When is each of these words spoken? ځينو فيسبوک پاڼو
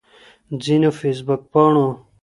ځينو 0.63 0.89
فيسبوک 0.99 1.41
پاڼو 1.51 1.87